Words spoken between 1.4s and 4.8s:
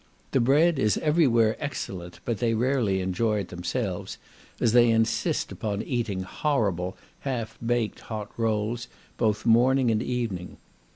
excellent, but they rarely enjoy it themselves, as